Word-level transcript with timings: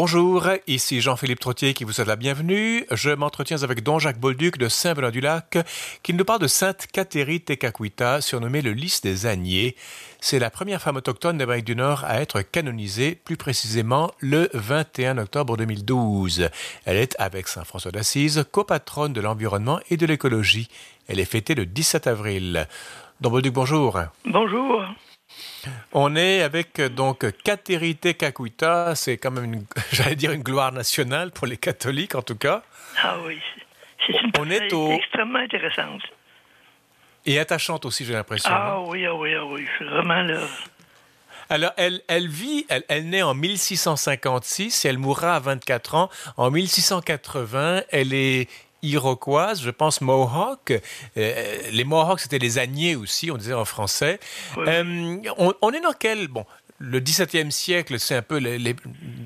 Bonjour, 0.00 0.46
ici 0.68 1.00
Jean-Philippe 1.00 1.40
Trottier 1.40 1.74
qui 1.74 1.82
vous 1.82 1.90
souhaite 1.90 2.06
la 2.06 2.14
bienvenue. 2.14 2.86
Je 2.92 3.10
m'entretiens 3.10 3.64
avec 3.64 3.82
Don 3.82 3.98
Jacques 3.98 4.20
Bolduc 4.20 4.56
de 4.56 4.68
Saint-Benoît-du-Lac 4.68 5.58
qui 6.04 6.14
nous 6.14 6.24
parle 6.24 6.38
de 6.38 6.46
Sainte 6.46 6.86
Catherine 6.92 7.40
Tekakwita, 7.40 8.20
surnommée 8.20 8.62
le 8.62 8.70
lys 8.70 9.00
des 9.00 9.26
Agniers. 9.26 9.74
C'est 10.20 10.38
la 10.38 10.50
première 10.50 10.80
femme 10.80 10.98
autochtone 10.98 11.36
d'Amérique 11.36 11.64
du 11.64 11.74
Nord 11.74 12.04
à 12.04 12.20
être 12.20 12.42
canonisée, 12.42 13.16
plus 13.16 13.36
précisément 13.36 14.12
le 14.20 14.48
21 14.54 15.18
octobre 15.18 15.56
2012. 15.56 16.48
Elle 16.84 16.96
est, 16.96 17.16
avec 17.18 17.48
Saint 17.48 17.64
François 17.64 17.90
d'Assise, 17.90 18.44
copatronne 18.52 19.12
de 19.12 19.20
l'environnement 19.20 19.80
et 19.90 19.96
de 19.96 20.06
l'écologie. 20.06 20.68
Elle 21.08 21.18
est 21.18 21.24
fêtée 21.24 21.56
le 21.56 21.66
17 21.66 22.06
avril. 22.06 22.68
Don 23.20 23.30
Bolduc, 23.30 23.52
bonjour. 23.52 23.98
Bonjour. 24.24 24.84
On 25.92 26.16
est 26.16 26.42
avec 26.42 26.80
donc 26.80 27.30
Kateri 27.42 27.96
Tekakwita, 27.96 28.94
c'est 28.94 29.16
quand 29.16 29.30
même, 29.30 29.64
j'allais 29.92 30.16
dire, 30.16 30.32
une 30.32 30.42
gloire 30.42 30.72
nationale 30.72 31.30
pour 31.30 31.46
les 31.46 31.56
catholiques 31.56 32.14
en 32.14 32.22
tout 32.22 32.36
cas. 32.36 32.62
Ah 33.02 33.16
oui, 33.24 33.38
c'est 34.06 34.20
une 34.20 34.32
On 34.38 34.50
est 34.50 34.72
au... 34.72 34.92
extrêmement 34.92 35.38
intéressante. 35.38 36.02
Et 37.26 37.38
attachante 37.38 37.84
aussi, 37.84 38.04
j'ai 38.04 38.14
l'impression. 38.14 38.50
Ah 38.52 38.80
oui, 38.80 39.04
ah 39.04 39.14
oui, 39.14 39.34
ah 39.34 39.44
oui, 39.44 39.66
vraiment 39.80 40.22
là. 40.22 40.40
Alors, 41.50 41.72
elle, 41.76 42.02
elle 42.08 42.28
vit, 42.28 42.66
elle, 42.68 42.84
elle 42.88 43.08
naît 43.08 43.22
en 43.22 43.34
1656 43.34 44.84
et 44.84 44.88
elle 44.88 44.98
mourra 44.98 45.36
à 45.36 45.40
24 45.40 45.94
ans. 45.94 46.10
En 46.36 46.50
1680, 46.50 47.82
elle 47.90 48.12
est 48.12 48.48
iroquoise, 48.82 49.62
je 49.62 49.70
pense 49.70 50.00
Mohawk. 50.00 50.72
Euh, 51.16 51.58
les 51.72 51.84
Mohawks, 51.84 52.20
c'était 52.20 52.38
les 52.38 52.58
Agniers 52.58 52.96
aussi, 52.96 53.30
on 53.30 53.36
disait 53.36 53.54
en 53.54 53.64
français. 53.64 54.18
Oui. 54.56 54.64
Euh, 54.68 55.16
on, 55.38 55.54
on, 55.62 55.70
est 55.72 55.80
dans 55.80 55.92
quel... 55.92 56.28
Bon, 56.28 56.44
le 56.78 57.00
17e 57.00 57.50
siècle, 57.50 57.98
c'est 57.98 58.14
un 58.14 58.22
peu 58.22 58.38
les, 58.38 58.58
les, 58.58 58.76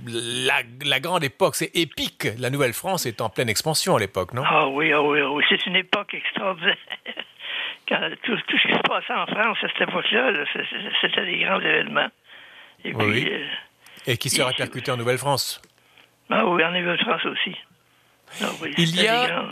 la, 0.06 0.62
la, 0.84 1.00
grande 1.00 1.22
époque, 1.22 1.54
c'est 1.54 1.70
épique. 1.74 2.28
La 2.38 2.50
Nouvelle-France 2.50 3.04
est 3.06 3.20
en 3.20 3.28
pleine 3.28 3.48
expansion 3.48 3.96
à 3.96 4.00
l'époque, 4.00 4.32
non? 4.32 4.42
Ah 4.46 4.68
oui, 4.68 4.92
ah 4.92 5.02
oui, 5.02 5.20
ah 5.22 5.30
oui. 5.30 5.44
c'est 5.48 5.66
une 5.66 5.76
époque 5.76 6.14
extraordinaire. 6.14 6.76
Quand 7.88 8.10
tout, 8.22 8.36
tout, 8.48 8.58
ce 8.58 8.68
qui 8.68 8.74
se 8.74 8.82
passait 8.88 9.12
en 9.12 9.26
France 9.26 9.58
à 9.62 9.68
cette 9.68 9.88
époque-là, 9.88 10.32
-là, 10.32 10.46
c'était 11.00 11.26
des 11.26 11.38
grands 11.44 11.60
événements. 11.60 12.08
Et, 12.84 12.92
puis, 12.94 13.06
oui. 13.06 13.28
euh, 13.30 13.46
et 14.06 14.16
qui 14.16 14.30
se 14.30 14.40
répercutait 14.40 14.92
en 14.92 14.96
Nouvelle-France? 14.96 15.60
Ah 16.30 16.46
oui, 16.46 16.64
en 16.64 16.70
Nouvelle-France 16.70 17.24
aussi. 17.26 17.56
Ah 18.40 18.46
oui, 18.62 18.74
Il 18.78 19.00
y 19.00 19.06
a... 19.08 19.44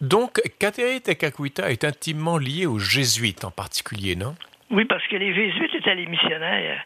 Donc, 0.00 0.40
Kateri 0.58 1.00
Tekakwita 1.02 1.70
est 1.70 1.84
intimement 1.84 2.38
liée 2.38 2.66
aux 2.66 2.78
jésuites 2.78 3.44
en 3.44 3.50
particulier, 3.50 4.16
non? 4.16 4.34
Oui, 4.70 4.84
parce 4.86 5.06
que 5.06 5.16
les 5.16 5.34
jésuites 5.34 5.74
étaient 5.74 5.94
les 5.94 6.06
missionnaires. 6.06 6.84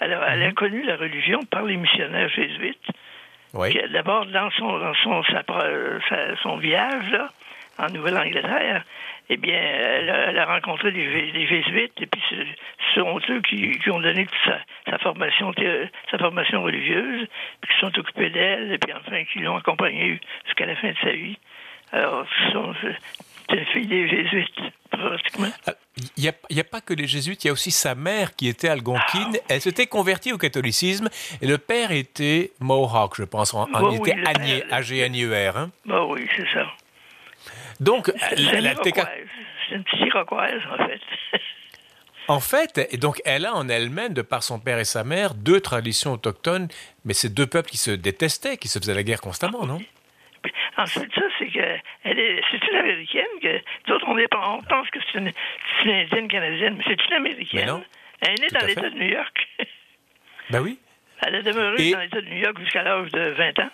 Alors, 0.00 0.24
elle 0.24 0.42
a 0.42 0.48
Mhm. 0.48 0.54
connu 0.54 0.82
la 0.82 0.96
religion 0.96 1.40
par 1.44 1.62
les 1.62 1.76
missionnaires 1.76 2.28
jésuites. 2.30 2.84
Oui. 3.54 3.78
D'abord, 3.92 4.26
dans 4.26 4.50
son, 4.52 4.78
dans 4.78 4.94
son, 4.94 5.22
sa, 5.24 5.42
sa, 6.08 6.36
son 6.42 6.56
village, 6.56 7.10
là, 7.12 7.30
en 7.78 7.88
Nouvelle-Angleterre, 7.90 8.84
eh 9.28 9.36
bien, 9.36 9.58
elle 9.58 10.10
a, 10.10 10.30
elle 10.30 10.38
a 10.38 10.46
rencontré 10.46 10.92
des, 10.92 11.32
des, 11.32 11.46
jésuites, 11.46 12.00
et 12.00 12.06
puis 12.06 12.22
ce 12.30 13.00
sont 13.00 13.20
eux 13.30 13.40
qui, 13.42 13.78
qui 13.78 13.90
ont 13.90 14.00
donné 14.00 14.26
toute 14.26 14.38
sa, 14.44 14.58
sa, 14.90 14.98
formation, 14.98 15.52
sa 16.10 16.18
formation 16.18 16.62
religieuse, 16.62 17.26
puis 17.60 17.74
qui 17.74 17.80
sont 17.80 17.98
occupés 17.98 18.30
d'elle, 18.30 18.72
et 18.72 18.78
puis 18.78 18.92
enfin, 18.92 19.24
qui 19.24 19.40
l'ont 19.40 19.56
accompagnée 19.56 20.20
jusqu'à 20.44 20.66
la 20.66 20.76
fin 20.76 20.90
de 20.90 20.96
sa 21.02 21.12
vie. 21.12 21.38
Alors, 21.92 22.26
ce 22.46 22.52
sont 22.52 22.74
une 23.52 23.64
fille 23.66 23.86
des 23.86 24.08
jésuites, 24.08 24.60
pratiquement. 24.90 25.48
Il 26.16 26.22
n'y 26.22 26.28
a, 26.28 26.32
a, 26.60 26.64
pas 26.64 26.80
que 26.80 26.94
les 26.94 27.06
jésuites, 27.06 27.44
il 27.44 27.48
y 27.48 27.50
a 27.50 27.52
aussi 27.52 27.70
sa 27.70 27.94
mère 27.94 28.34
qui 28.34 28.48
était 28.48 28.68
algonquine. 28.68 29.36
Elle 29.48 29.60
s'était 29.60 29.86
convertie 29.86 30.32
au 30.32 30.38
catholicisme 30.38 31.08
et 31.42 31.46
le 31.46 31.58
père 31.58 31.92
était 31.92 32.52
Mohawk, 32.60 33.16
je 33.16 33.24
pense. 33.24 33.52
En, 33.52 33.66
il 33.90 34.00
oui, 34.00 34.10
était 34.10 34.26
Agnier, 34.26 34.64
A-G-N-I-E-R. 34.70 35.56
Hein? 35.56 35.70
Bah 35.84 36.04
oui, 36.06 36.26
c'est 36.34 36.48
ça. 36.54 36.66
Donc, 37.80 38.08
la, 38.36 38.60
la 38.60 38.74
C'est 38.82 39.74
une 39.74 39.84
petite 39.84 40.06
iroquoise, 40.06 40.60
en 40.70 40.86
fait. 40.86 41.00
En 42.28 42.40
fait, 42.40 42.88
et 42.92 42.98
donc 42.98 43.20
elle 43.24 43.46
a 43.46 43.54
en 43.54 43.68
elle-même, 43.68 44.14
de 44.14 44.22
par 44.22 44.42
son 44.44 44.60
père 44.60 44.78
et 44.78 44.84
sa 44.84 45.02
mère, 45.02 45.34
deux 45.34 45.60
traditions 45.60 46.12
autochtones, 46.12 46.68
mais 47.04 47.14
c'est 47.14 47.34
deux 47.34 47.46
peuples 47.46 47.68
qui 47.68 47.78
se 47.78 47.90
détestaient, 47.90 48.56
qui 48.56 48.68
se 48.68 48.78
faisaient 48.78 48.94
la 48.94 49.02
guerre 49.02 49.20
constamment, 49.20 49.66
non? 49.66 49.80
Ensuite, 50.76 51.12
ça, 51.14 51.22
c'est 51.38 51.48
que 51.48 51.78
elle 52.04 52.18
est, 52.18 52.40
c'est 52.50 52.64
une 52.68 52.76
américaine 52.76 53.24
que 53.42 53.60
d'autres 53.88 54.06
on, 54.08 54.16
on 54.16 54.62
pense 54.62 54.88
que 54.90 54.98
c'est 55.00 55.18
une, 55.18 55.32
une, 55.84 55.90
indienne 55.90 56.28
canadienne, 56.28 56.76
mais 56.78 56.84
c'est 56.86 57.06
une 57.06 57.14
américaine. 57.14 57.60
Mais 57.60 57.66
non. 57.66 57.84
Elle 58.20 58.30
est 58.30 58.40
née 58.40 58.48
dans 58.48 58.66
l'État 58.66 58.90
de 58.90 58.98
New 58.98 59.10
York. 59.10 59.48
Ben 60.50 60.60
oui. 60.60 60.78
Elle 61.24 61.36
a 61.36 61.42
demeuré 61.42 61.88
et... 61.88 61.92
dans 61.92 62.00
l'État 62.00 62.20
de 62.20 62.28
New 62.28 62.38
York 62.38 62.58
jusqu'à 62.60 62.82
l'âge 62.82 63.10
de 63.10 63.30
20 63.30 63.58
ans. 63.60 63.70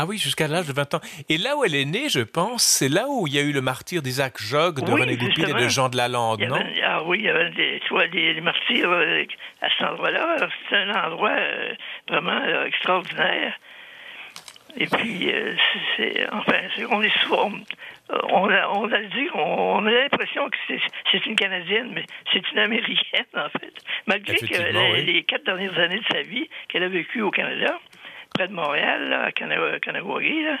Ah 0.00 0.06
oui, 0.06 0.16
jusqu'à 0.16 0.46
l'âge 0.46 0.68
de 0.68 0.72
20 0.72 0.94
ans. 0.94 1.00
Et 1.28 1.38
là 1.38 1.56
où 1.56 1.64
elle 1.64 1.74
est 1.74 1.84
née, 1.84 2.08
je 2.08 2.20
pense, 2.20 2.62
c'est 2.62 2.88
là 2.88 3.06
où 3.08 3.26
il 3.26 3.34
y 3.34 3.38
a 3.40 3.42
eu 3.42 3.50
le 3.50 3.60
martyr 3.60 4.00
d'Isaac 4.00 4.40
Jogues, 4.40 4.80
de 4.80 4.92
oui, 4.92 5.00
René 5.00 5.16
Goupil 5.16 5.50
et 5.50 5.52
de 5.52 5.68
Jean 5.68 5.88
de 5.88 5.96
Lalande, 5.96 6.40
non? 6.40 6.54
avait, 6.54 6.82
Ah 6.84 7.02
oui, 7.02 7.18
il 7.18 7.24
y 7.24 7.28
avait 7.28 7.50
des, 7.50 7.80
tu 7.84 7.88
vois, 7.88 8.06
des, 8.06 8.32
des 8.32 8.40
martyrs 8.40 8.92
euh, 8.92 9.24
à 9.60 9.68
cet 9.70 9.88
endroit-là. 9.88 10.36
C'est 10.70 10.76
un 10.76 11.04
endroit 11.04 11.32
euh, 11.32 11.74
vraiment 12.08 12.40
euh, 12.46 12.66
extraordinaire. 12.66 13.58
Et 14.76 14.86
puis, 14.86 15.32
c'est, 15.96 16.28
enfin, 16.30 16.58
on 16.90 17.02
est 17.02 17.18
souvent, 17.22 17.50
on 18.30 18.48
a, 18.50 18.68
on 18.68 18.92
a 18.92 19.00
dit, 19.00 19.28
on, 19.34 19.78
on 19.78 19.86
a 19.86 19.90
l'impression 19.90 20.48
que 20.48 20.56
c'est, 20.68 20.80
c'est 21.10 21.26
une 21.26 21.34
Canadienne, 21.34 21.90
mais 21.92 22.04
c'est 22.32 22.48
une 22.52 22.58
Américaine, 22.60 23.26
en 23.34 23.48
fait. 23.48 23.72
Malgré 24.06 24.36
que 24.36 24.44
les, 24.46 24.92
oui. 24.92 25.04
les, 25.06 25.24
quatre 25.24 25.44
dernières 25.44 25.76
années 25.76 25.98
de 25.98 26.04
sa 26.12 26.22
vie 26.22 26.48
qu'elle 26.68 26.84
a 26.84 26.88
vécu 26.88 27.22
au 27.22 27.32
Canada, 27.32 27.80
près 28.34 28.48
de 28.48 28.52
Montréal, 28.52 29.08
là, 29.08 29.24
à 29.24 29.32
Kanawagé, 29.32 30.42
là, 30.42 30.58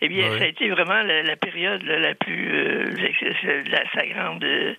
eh 0.00 0.08
bien, 0.08 0.30
oui. 0.30 0.38
ça 0.38 0.44
a 0.44 0.48
été 0.48 0.68
vraiment 0.70 1.02
la, 1.02 1.22
la 1.22 1.36
période 1.36 1.82
là, 1.82 1.98
la 1.98 2.14
plus, 2.14 2.50
euh, 2.52 3.64
la, 3.66 3.82
sa 3.94 4.06
grande 4.06 4.44
euh, 4.44 4.74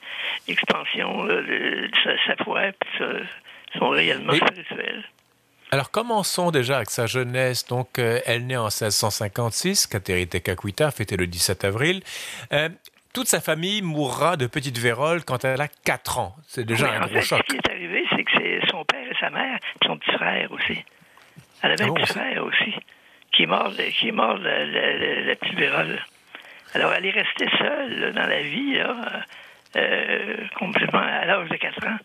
expansion 0.47 1.23
là, 1.23 1.41
de, 1.41 1.89
sa, 2.03 2.11
sa 2.25 2.43
foi, 2.43 2.71
puis 2.79 2.89
sa, 2.97 3.79
son 3.79 3.89
rayonnement 3.89 4.33
spirituel. 4.33 5.03
Alors 5.73 5.89
commençons 5.89 6.51
déjà 6.51 6.77
avec 6.77 6.89
sa 6.89 7.07
jeunesse. 7.07 7.65
Donc 7.65 7.97
euh, 7.97 8.19
elle 8.25 8.45
naît 8.45 8.57
en 8.57 8.65
1656, 8.65 9.87
Kateri 9.87 10.27
Tekakwita 10.27 10.91
fêtait 10.91 11.15
le 11.15 11.27
17 11.27 11.63
avril. 11.63 12.01
Euh, 12.51 12.67
toute 13.13 13.27
sa 13.27 13.39
famille 13.39 13.81
mourra 13.81 14.35
de 14.35 14.47
petite 14.47 14.77
vérole 14.77 15.23
quand 15.23 15.45
elle 15.45 15.61
a 15.61 15.69
4 15.69 16.19
ans. 16.19 16.35
C'est 16.45 16.65
déjà 16.65 16.89
oui, 16.89 16.95
un 16.95 17.03
en 17.03 17.05
gros 17.05 17.15
fait, 17.15 17.21
choc. 17.21 17.43
Ce 17.47 17.53
qui 17.53 17.57
est 17.57 17.69
arrivé, 17.69 18.05
c'est 18.09 18.23
que 18.23 18.31
c'est 18.37 18.59
son 18.69 18.83
père 18.83 19.09
et 19.09 19.15
sa 19.19 19.29
mère, 19.29 19.59
puis 19.79 19.87
son 19.87 19.97
petit 19.97 20.11
frère 20.11 20.51
aussi. 20.51 20.83
Elle 21.63 21.71
avait 21.71 21.83
ah 21.83 21.87
bon, 21.87 21.93
un 21.93 22.01
petit 22.01 22.13
frère 22.13 22.45
aussi, 22.45 22.75
qui 23.31 23.43
est 23.43 23.47
mort, 23.47 23.71
qui 23.75 24.07
est 24.07 24.11
mort 24.11 24.37
la, 24.37 24.65
la, 24.65 24.97
la, 24.97 25.21
la 25.21 25.35
petite 25.35 25.57
vérole. 25.57 25.99
Alors 26.73 26.93
elle 26.93 27.05
est 27.05 27.11
restée 27.11 27.49
seule 27.57 27.99
là, 27.99 28.11
dans 28.11 28.27
la 28.27 28.41
vie, 28.41 28.75
là, 28.75 29.23
euh, 29.75 30.35
complètement 30.57 30.99
à 30.99 31.25
l'âge 31.25 31.49
de 31.49 31.55
4 31.57 31.87
ans 31.87 31.97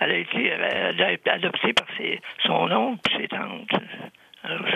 elle 0.00 0.10
a 0.10 0.16
été 0.18 0.46
elle 0.46 1.02
a 1.02 1.12
été 1.12 1.30
adoptée 1.30 1.72
par 1.72 1.86
ses, 1.96 2.20
son 2.44 2.70
oncle 2.70 3.12
et 3.12 3.22
ses 3.22 3.28
tantes. 3.28 3.70
Alors, 4.42 4.66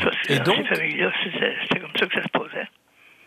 ça, 0.00 0.10
et 0.28 0.38
dans 0.38 0.44
donc, 0.44 0.56
ces 0.56 0.74
familles-là, 0.76 1.12
c'était 1.24 1.80
comme 1.80 1.96
ça 1.98 2.06
que 2.06 2.14
ça 2.14 2.22
se 2.22 2.28
posait. 2.28 2.68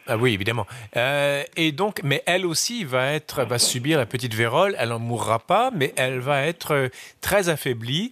Ah 0.07 0.17
oui, 0.17 0.33
évidemment. 0.33 0.67
Euh, 0.97 1.43
et 1.55 1.71
donc, 1.71 2.01
mais 2.03 2.23
elle 2.25 2.45
aussi 2.45 2.83
va 2.83 3.13
être, 3.13 3.43
va 3.45 3.57
subir 3.57 3.97
la 3.97 4.05
petite 4.05 4.33
vérole. 4.33 4.75
Elle 4.77 4.89
n'en 4.89 4.99
mourra 4.99 5.39
pas, 5.39 5.71
mais 5.73 5.93
elle 5.95 6.19
va 6.19 6.41
être 6.41 6.89
très 7.21 7.47
affaiblie. 7.47 8.11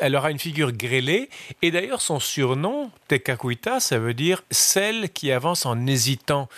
Elle 0.00 0.16
aura 0.16 0.30
une 0.32 0.40
figure 0.40 0.72
grêlée. 0.72 1.28
Et 1.62 1.70
d'ailleurs, 1.70 2.00
son 2.00 2.18
surnom, 2.18 2.90
Tekakwita, 3.08 3.78
ça 3.78 3.98
veut 3.98 4.14
dire 4.14 4.42
celle 4.50 5.10
qui 5.10 5.30
avance 5.30 5.66
en 5.66 5.86
hésitant. 5.86 6.48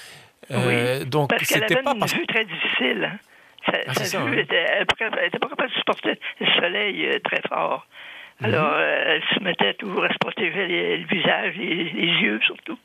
Euh, 0.51 1.01
oui, 1.01 1.07
donc, 1.07 1.31
parce 1.31 1.47
qu'elle 1.47 1.65
avait 1.65 1.83
pas 1.83 1.93
une 1.93 2.01
parce... 2.01 2.15
vue 2.15 2.27
très 2.27 2.45
difficile. 2.45 3.11
Hein? 3.13 3.19
Sa, 3.67 3.79
ah, 3.87 3.95
sa 3.95 4.05
ça, 4.05 4.25
vue 4.25 4.39
hein? 4.39 4.43
était, 4.43 4.57
elle 4.57 4.87
n'était 5.25 5.39
pas 5.39 5.49
capable 5.49 5.71
de 5.71 5.75
supporter 5.75 6.19
le 6.41 6.47
soleil 6.61 7.07
euh, 7.07 7.19
très 7.23 7.41
fort. 7.49 7.87
Mhm. 8.41 8.47
Alors, 8.47 8.71
mm 8.71 8.75
-hmm. 8.75 8.81
euh, 8.81 9.15
elle 9.17 9.23
se 9.35 9.41
mettait 9.45 9.75
toujours 9.75 10.05
à 10.05 10.09
se 10.09 10.19
protéger 10.19 10.67
les, 10.67 10.97
le 10.97 11.07
visage, 11.07 11.55
les, 11.57 11.91
les 11.91 12.13
yeux 12.25 12.41
surtout. 12.47 12.79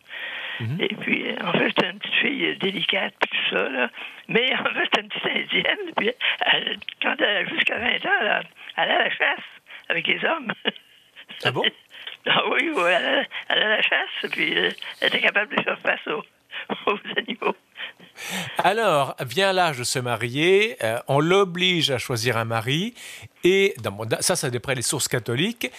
Mhm. 0.59 0.77
Et 0.79 0.95
puis, 0.95 1.25
en 1.41 1.53
fait, 1.53 1.67
c'était 1.69 1.89
une 1.89 1.99
petite 1.99 2.15
fille 2.15 2.57
délicate, 2.57 3.13
puis 3.19 3.29
tout 3.29 3.55
ça, 3.55 3.69
là. 3.69 3.89
Mais 4.27 4.53
en 4.55 4.63
fait, 4.63 4.83
c'était 4.85 5.01
une 5.01 5.09
petite 5.09 5.25
indienne. 5.25 5.93
Puis, 5.95 6.11
elle, 6.41 6.77
quand 7.01 7.15
elle, 7.19 7.49
jusqu'à 7.49 7.77
20 7.77 7.87
ans, 7.87 8.09
elle, 8.21 8.47
elle 8.77 8.83
allait 8.83 8.93
à 8.93 9.03
la 9.03 9.09
chasse 9.09 9.45
avec 9.89 10.07
les 10.07 10.23
hommes. 10.25 10.51
Ah 11.43 11.51
bon? 11.51 11.63
ah 12.27 12.41
oui, 12.51 12.71
oui, 12.75 12.83
elle 12.87 13.05
allait, 13.05 13.27
elle 13.49 13.57
allait 13.57 13.65
à 13.65 13.77
la 13.77 13.81
chasse, 13.81 14.31
puis 14.31 14.57
euh, 14.57 14.71
elle 15.01 15.07
était 15.09 15.21
capable 15.21 15.55
de 15.55 15.61
faire 15.61 15.79
face 15.79 16.07
aux, 16.07 16.23
aux 16.91 16.99
animaux. 17.17 17.55
Alors, 18.57 19.15
vient 19.19 19.53
l'âge 19.53 19.77
de 19.77 19.83
se 19.83 19.99
marier, 19.99 20.75
euh, 20.83 20.99
on 21.07 21.19
l'oblige 21.19 21.91
à 21.91 21.97
choisir 21.97 22.37
un 22.37 22.45
mari, 22.45 22.95
et 23.43 23.75
dans, 23.81 23.97
ça, 24.19 24.35
c'est 24.35 24.49
d'après 24.49 24.75
les 24.75 24.81
sources 24.81 25.07
catholiques, 25.07 25.71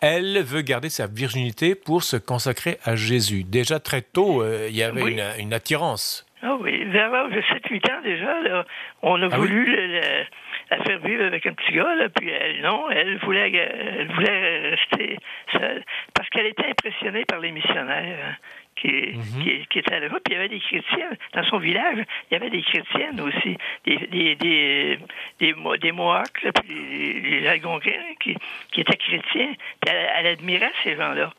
elle 0.00 0.42
veut 0.42 0.62
garder 0.62 0.88
sa 0.88 1.06
virginité 1.06 1.74
pour 1.74 2.02
se 2.02 2.16
consacrer 2.16 2.78
à 2.84 2.96
Jésus. 2.96 3.44
Déjà 3.44 3.80
très 3.80 4.02
tôt, 4.02 4.42
euh, 4.42 4.66
il 4.68 4.76
y 4.76 4.82
avait 4.82 5.02
oui. 5.02 5.12
une, 5.12 5.42
une, 5.42 5.52
attirance. 5.52 6.26
Ah 6.42 6.56
oui, 6.60 6.84
vers 6.84 7.10
l'âge 7.10 7.32
de 7.32 7.40
7-8 7.40 7.92
ans 7.92 8.02
déjà, 8.02 8.40
là, 8.42 8.64
on 9.02 9.20
a 9.22 9.28
ah 9.30 9.36
voulu 9.36 9.64
oui? 9.64 9.70
le, 9.70 9.86
le, 9.86 10.24
la 10.70 10.78
faire 10.84 10.98
vivre 10.98 11.24
avec 11.24 11.46
un 11.46 11.52
petit 11.52 11.72
gars, 11.72 11.94
là, 11.94 12.08
puis 12.08 12.28
elle, 12.28 12.60
non, 12.62 12.90
elle 12.90 13.18
voulait, 13.18 13.50
elle 13.52 14.08
voulait 14.08 14.70
rester 14.70 15.18
seule 15.52 15.82
parce 16.14 16.28
qu'elle 16.30 16.46
était 16.46 16.66
impressionnée 16.66 17.24
par 17.24 17.40
les 17.40 17.52
missionnaires. 17.52 18.18
Hein, 18.24 18.36
qui, 18.78 18.88
mhm. 18.88 19.42
qui, 19.42 19.66
qui, 19.66 19.78
étaient 19.80 19.98
là-bas. 19.98 20.18
Puis 20.24 20.32
il 20.32 20.32
y 20.34 20.36
avait 20.36 20.48
des 20.48 20.60
chrétiens. 20.60 21.10
Dans 21.34 21.42
son 21.44 21.58
village, 21.58 21.98
il 22.30 22.34
y 22.34 22.36
avait 22.36 22.50
des 22.50 22.62
chrétiennes 22.62 23.20
aussi. 23.20 23.56
Des, 23.84 23.96
des, 24.06 24.34
des, 24.36 24.98
des, 25.40 25.54
des 25.80 25.92
Mohawks, 25.92 26.46
puis 26.62 27.20
les 27.20 27.46
Algonquins 27.48 28.14
qui, 28.20 28.36
qui 28.70 28.80
étaient 28.80 28.96
chrétiens. 28.96 29.54
Puis 29.80 29.90
elle, 29.92 30.10
elle 30.16 30.26
admirait 30.28 30.72
ces 30.84 30.96
gens-là. 30.96 31.32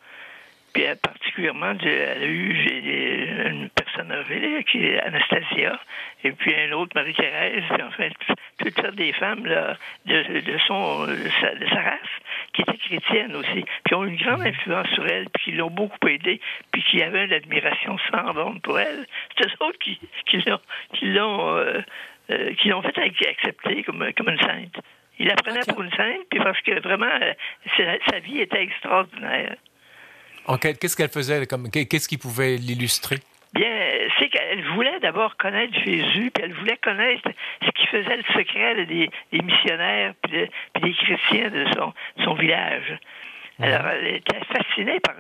Puis 0.80 0.88
particulièrement, 1.02 1.74
elle 1.82 2.24
a 2.24 2.26
eu 2.26 2.52
une 3.50 3.70
personne 3.70 4.14
âgée, 4.14 4.64
qui 4.64 4.86
est 4.86 5.00
Anastasia, 5.02 5.78
et 6.24 6.32
puis 6.32 6.54
une 6.54 6.74
autre, 6.74 6.94
Marie-Thérèse, 6.96 7.64
puis 7.70 7.84
enfin, 7.84 8.08
toutes 8.60 8.80
sortes 8.80 8.96
des 8.96 9.12
femmes 9.12 9.46
là, 9.46 9.76
de, 10.06 10.40
de, 10.40 10.58
son, 10.68 11.06
de, 11.06 11.18
sa, 11.42 11.82
race, 11.82 12.00
qui 12.54 12.62
étaient 12.62 12.78
chrétiennes 12.78 13.36
aussi, 13.36 13.66
qui 13.86 13.94
ont 13.94 14.06
une 14.06 14.16
grande 14.16 14.42
influence 14.42 14.88
sur 14.92 15.06
elle, 15.06 15.28
puis 15.34 15.44
qui 15.44 15.52
l'ont 15.52 15.70
beaucoup 15.70 16.08
aidée, 16.08 16.40
puis 16.72 16.82
qui 16.84 17.04
avaient 17.04 17.26
une 17.26 17.34
admiration 17.34 17.98
sans 18.10 18.34
borne 18.34 18.62
pour 18.62 18.80
elle. 18.80 19.06
C'est 19.38 19.48
eux 19.48 19.52
autres 19.60 19.80
qui, 19.80 20.00
qui 20.28 20.38
l'ont 20.48 20.62
qui 20.94 21.08
l'ont 21.08 21.58
euh, 21.58 21.82
euh, 22.32 22.54
qui 22.54 22.70
l'ont 22.70 22.84
fait 22.84 22.98
accepter 22.98 23.84
comme, 23.84 24.14
comme 24.14 24.30
une 24.30 24.40
sainte. 24.40 24.78
Il 25.20 25.28
la 25.28 25.36
prenait 25.36 25.66
pour 25.68 25.82
une 25.82 25.92
sainte, 25.92 26.22
puis 26.30 26.40
parce 26.40 26.62
que 26.62 26.80
vraiment, 26.80 27.20
euh, 27.22 27.98
sa 28.10 28.20
vie 28.20 28.40
était 28.40 28.64
extraordinaire. 28.64 29.58
Qu'est-ce 30.58 30.96
qu'elle 30.96 31.10
faisait 31.10 31.46
Qu'est-ce 31.46 32.08
qui 32.08 32.18
pouvait 32.18 32.58
l'illustrer? 32.58 33.18
Bien, 33.54 33.68
c'est 34.20 34.30
qu'elle 34.30 34.64
voulait 34.74 35.00
d'abord 35.00 35.36
connaître 35.38 35.74
Jésus, 35.84 36.32
puis 36.32 36.44
elle 36.44 36.54
voulait 36.54 36.78
connaître 36.78 37.30
ce 37.64 37.72
qui 37.72 37.88
faisait 37.88 38.18
le 38.18 38.24
secret 38.34 38.86
des, 38.86 39.10
missionnaires 39.32 40.14
puis, 40.22 40.50
des 40.82 40.94
chrétiens 40.94 41.50
de 41.50 41.66
son, 41.76 41.94
son 42.24 42.34
village. 42.36 42.98
Alors, 43.62 43.88
elle 43.88 44.16
était 44.16 44.40
fascinée 44.46 45.02
par, 45.02 45.16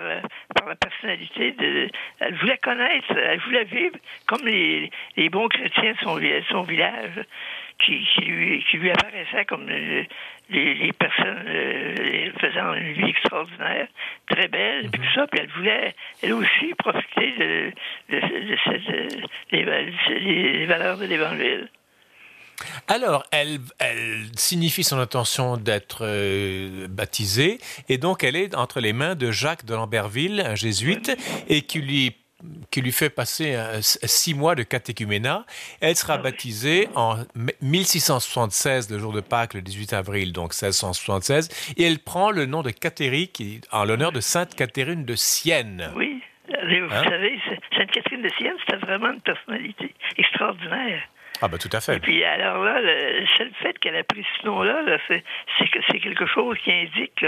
par 0.56 0.70
la 0.70 0.76
personnalité 0.76 1.52
de. 1.52 1.90
Elle 2.20 2.36
voulait 2.36 2.58
connaître, 2.58 3.12
elle 3.12 3.40
voulait 3.40 3.66
vivre 3.66 3.98
comme 4.28 4.46
les, 4.46 4.90
les 5.18 5.30
bons 5.30 5.50
chrétiens 5.50 5.92
de 5.92 5.98
son, 5.98 6.20
son 6.50 6.64
village 6.64 7.20
qui, 7.80 8.06
qui, 8.14 8.22
lui, 8.22 8.64
qui 8.70 8.78
lui 8.78 8.92
apparaissaient 8.92 9.46
comme 9.46 9.68
les, 9.68 10.08
les 10.50 10.94
personnes 10.94 11.44
euh, 11.48 12.31
faisant 12.40 12.74
une 12.74 12.94
vie 12.94 13.10
extraordinaire, 13.10 13.88
très 14.30 14.48
belle, 14.48 14.88
mm 14.88 14.92
puis 14.92 15.02
tout 15.02 15.14
ça, 15.16 15.28
puis 15.28 15.40
elle 15.42 15.50
voulait, 15.52 15.96
elle 16.22 16.34
aussi, 16.34 16.74
profiter 16.78 17.31
de, 17.38 17.72
de, 18.10 18.20
de, 18.20 18.58
cette, 18.66 19.30
les, 19.52 20.66
valeurs 20.66 20.98
de 20.98 21.06
l'Évangile. 21.06 21.70
Alors, 22.88 23.24
elle, 23.31 23.60
elle, 23.80 24.26
signifie 24.36 24.84
son 24.84 25.00
intention 25.00 25.56
d'être 25.56 26.00
euh, 26.02 26.88
baptisée, 26.90 27.60
et 27.88 27.98
donc 27.98 28.24
elle 28.24 28.36
est 28.36 28.56
entre 28.56 28.81
les 28.81 28.94
mains 28.94 29.16
de 29.16 29.31
Jacques 29.31 29.66
de 29.66 29.74
Lamberville, 29.76 30.42
un 30.42 30.56
jésuite, 30.56 31.16
et 31.48 31.62
qui 31.62 31.80
lui 31.80 32.16
qui 32.71 32.81
lui 32.81 32.91
fait 32.91 33.09
passer 33.09 33.57
six 33.81 34.33
mois 34.33 34.56
de 34.56 34.63
catéchuménat. 34.63 35.45
Elle 35.81 35.95
sera 35.95 36.13
ah 36.13 36.18
baptisée 36.18 36.88
en 36.95 37.18
1676, 37.62 38.89
le 38.89 39.00
jour 39.00 39.13
de 39.13 39.21
Pâques, 39.21 39.53
le 39.53 39.62
18 39.62 39.94
avril, 39.94 40.31
donc 40.31 40.51
1676, 40.51 41.74
et 41.77 41.83
elle 41.83 42.00
prend 42.00 42.31
le 42.31 42.45
nom 42.45 42.62
de 42.62 42.69
Cathérie 42.69 43.31
en 43.71 43.86
l'honneur 43.86 44.12
de 44.12 44.21
Sainte 44.21 44.56
Catherine 44.56 45.06
de 45.06 45.15
Sienne. 45.15 45.91
Oui, 45.95 46.21
vous 46.47 46.94
hein? 46.94 47.03
savez, 47.03 47.39
Sainte 47.75 47.91
Catherine 47.91 48.21
de 48.21 48.30
Sienne, 48.38 48.56
c'était 48.59 48.77
vraiment 48.85 49.12
une 49.12 49.21
personnalité 49.21 49.94
extraordinaire. 50.18 51.01
Ah, 51.41 51.47
ben 51.47 51.57
tout 51.57 51.69
à 51.71 51.80
fait. 51.80 51.95
Et 51.95 52.00
puis, 52.00 52.21
alors 52.24 52.63
là, 52.63 52.81
le 52.81 53.25
seul 53.38 53.50
fait 53.62 53.77
qu'elle 53.80 53.95
a 53.95 54.03
pris 54.03 54.25
ce 54.39 54.45
nom-là, 54.45 54.83
c'est 55.07 56.00
quelque 56.00 56.25
chose 56.25 56.57
qui 56.59 56.71
indique 56.71 57.25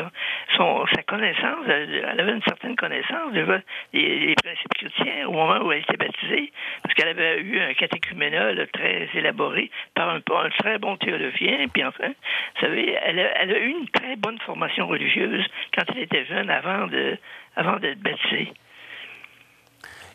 son, 0.58 0.86
sa 0.94 1.02
connaissance. 1.04 1.66
Elle, 1.68 2.20
avait 2.20 2.34
une 2.34 2.42
certaine 2.42 2.76
connaissance 2.76 3.32
des, 3.32 3.46
des, 3.94 4.36
principes 4.36 4.74
chrétiens 4.76 5.28
au 5.28 5.32
moment 5.32 5.66
où 5.66 5.72
elle 5.72 5.80
était 5.80 5.96
baptisée, 5.96 6.52
parce 6.84 6.94
qu'elle 6.96 7.08
avait 7.08 7.40
eu 7.40 7.62
un 7.62 7.74
catéchuménat 7.74 8.66
très 8.74 9.08
élaboré 9.14 9.72
par 9.96 10.10
un, 10.10 10.18
un, 10.18 10.50
très 10.60 10.78
bon 10.78 10.98
théologien. 10.98 11.68
Puis 11.74 11.84
enfin, 11.86 12.10
vous 12.10 12.62
savez, 12.62 12.98
elle 13.04 13.20
a, 13.20 13.42
elle 13.42 13.56
a 13.56 13.60
eu 13.60 13.70
une 13.70 13.88
très 13.90 14.18
bonne 14.18 14.40
formation 14.40 14.88
religieuse 14.88 15.46
quand 15.74 15.84
elle 15.96 16.04
était 16.04 16.26
jeune, 16.26 16.50
avant 16.50 16.88
de, 16.88 17.18
avant 17.56 17.78
d'être 17.78 18.00
baptisée. 18.00 18.52